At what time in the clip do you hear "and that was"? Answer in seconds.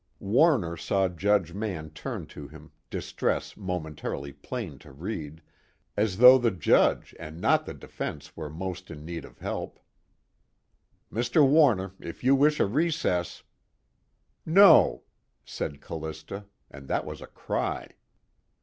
16.71-17.21